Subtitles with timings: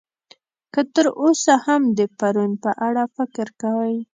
[0.73, 3.95] که تر اوسه هم د پرون په اړه فکر کوئ.